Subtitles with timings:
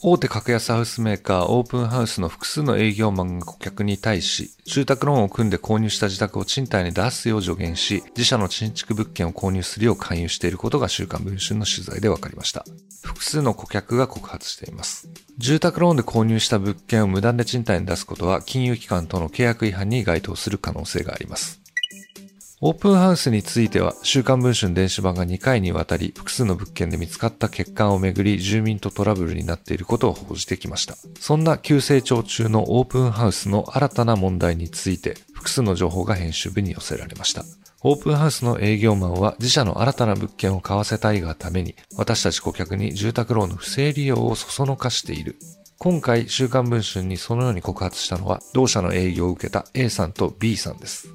[0.00, 12.64] 大手格安ハウスメーカーオープンハウスの複数の営業マンが顧客に対し、住宅ローンを組んで購入した自宅を賃貸に出すよう助言し、自社の新築物件を購入するよう勧誘していることが週刊文春の取材で分かりました。
[13.02, 15.08] 複数の顧客が告発しています。
[15.36, 21.60] 住宅ローンで購入した物件を無断で賃貸に出すことは金融機関との契約違反に該当する可能性があります。
[22.60, 30.96] オープンハウスについては、週刊文春電子版が2回にわたり、複数の物件で見つかった欠陥をめぐり、住民とトラブルになっていることを報じてきました。
[31.20, 37.44] そんな急成長中のオープンハウスの新たな問題について、複数の情報が編集部に寄せられました。
[37.84, 45.36] オープンハウスの営業マンは自社の新たな物件を買わせたいがために、私たち顧客に住宅ローンの不正利用をそそのかしている。
[45.78, 51.08] 今回、週刊文春にそのように告発したのは、同社の営業を受けた A さんと B さんです。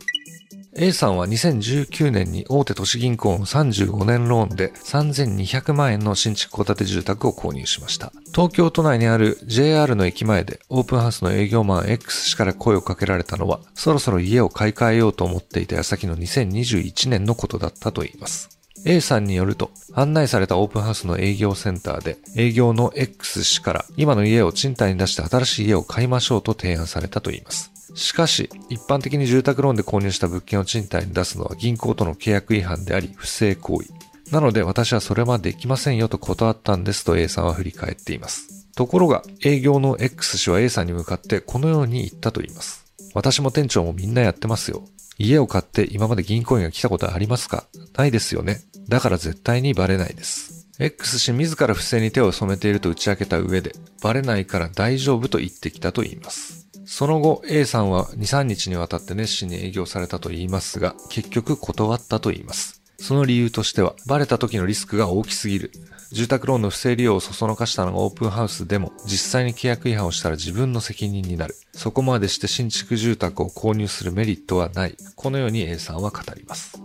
[0.76, 8.12] A さんは2019年に大手都市銀行の35年ローンで3200万円の新築戸建て住宅を購入しました。
[8.34, 18.50] 東京都内にある JR の駅前でオープンハウスの営業マン X 氏から声をかけられたのは、そろそろ家を買い替えようと思っていた矢先の2021年のことだったといいます。
[18.86, 27.73] A さんによると、案内されたオープンハウスの営業センターで、営業の X 氏から、今の家を賃貸に出して新しい家を買いましょうと提案されたといいます。
[27.94, 33.90] しかし、一般的に住宅ローンで購入した物件を賃貸に出すのは銀行との契約違反であり、不正行為。
[34.32, 38.68] なので私はそれはできませんよと断ったんですと A さんは振り返っています。
[38.76, 42.86] ところが、営業の X 氏は A さんに向かってこのように言ったと言います。
[43.14, 44.84] 私も店長もみんなやってますよ。
[45.20, 47.66] 家を買って今まで銀行員が来たことありますか？
[47.96, 48.62] ないですよね。
[48.90, 50.68] だから絶対にバレないです。
[50.80, 56.63] X 氏自ら不正に手を染めていると打ち明けた上で、バレないから大丈夫と言ってきたと言います。
[56.86, 62.82] その後、A さんは2、3日にわたって熱心に営業されたと言いますが、結局断ったと言います。
[63.00, 65.72] その理由としては、バレた時のリスクが大きすぎる。
[66.12, 71.56] 住宅ローンの不正利用をそそのかしたのがオープンハウスでも、実際に契約違反をしたら自分の責任になる。
[71.74, 74.96] そこまでして新築住宅を購入するメリットはない。
[75.16, 76.80] このように A さんは語ります。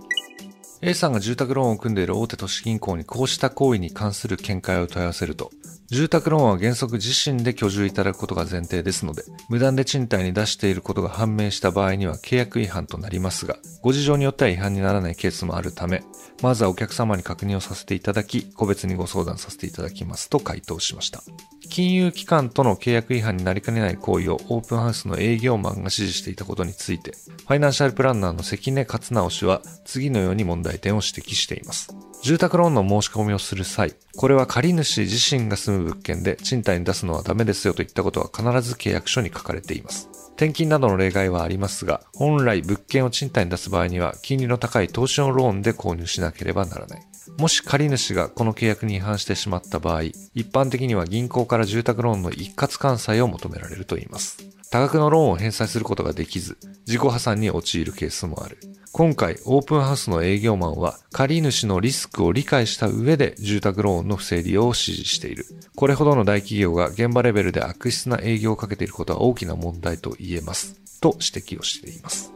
[0.80, 5.50] A さんが住宅ローンを組んでいる大手都市銀行にこうした行為に関する見解を問い合わせると、
[5.90, 16.04] 住宅ローンは原則自身で居住いただくことが前提ですので、無断で賃貸に出していることが判明した場合には契約違反となりますが、ご事情によっては違反にならないケースもあるため、
[16.42, 21.22] まずはお客様に確認をさせていただき、個別にご相談させていただきますと回答しました。
[21.68, 31.94] 金融機関との契約違反になりかねない行為をオープンハウスの営業マンが指示していたことについて、ファイナンシャルプランナーの関根勝直氏は次のように問題点を指摘しています。
[32.22, 40.08] 住宅ローンの申し込みをする際、これは借主自身が住む物件で賃貸に出すのはダメですよといったことは必ず契約書に書かれています。
[40.34, 47.02] 転勤などの例外はありますが、本来物件を賃貸に出す場合には金利の高い投資用ローンで購入しなければならない。
[47.36, 54.38] もし借主がこの契約に違反してしまった場合、一般的には銀行から住宅ローンの一括完済を求められるといいます。
[54.70, 58.58] 多額のローンを返済することができず、自己破産に陥るケースもある。
[58.92, 65.46] 今回、オープンハウスの営業マンは、借主のリスクを理解した上で住宅ローンの不正利用を指示している。
[65.76, 70.80] これほどの大企業が現場レベルで悪質な営業をかけていることは大きな問題と言えます。
[71.00, 72.32] と指摘をしています。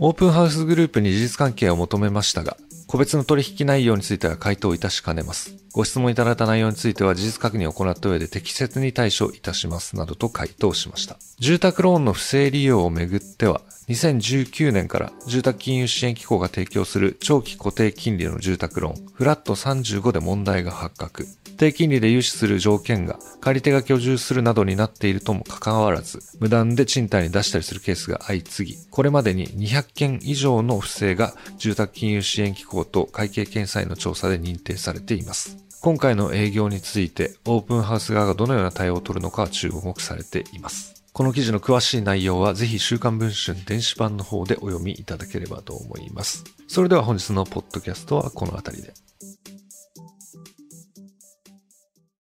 [0.00, 2.56] オープンハウスグループに事実関係を求めましたが、
[2.92, 5.56] 個別の取引内容については回答いたしかねます。
[5.72, 11.16] ご質問いただいた内容については事実確認を行った上で適切に対処いたしますなどと回答しました。
[11.38, 21.26] 住宅ローンの不正利用をめぐっては、2019年から住宅金融支援機構が提供する長期固定金利の住宅ローン、フラット35で問題が発覚。
[21.58, 35.58] 低金利で融資する条件が借り手が居住するなどになっているともかかわらず、無断で賃貸に出したりするケースが相次ぎ、これまでに200件以上の不正が住宅金融支援機構と会計検査院の調査で認定されています。
[35.82, 41.01] 今回の営業について、オープンハウス側がどのような対応を取るのかは注目されています。
[41.12, 46.42] この記事の詳しい内容はぜひ週刊文春電子版の方でお読みいただければと思います。
[46.68, 48.94] それでは本日のポッドキャストはこの辺りで。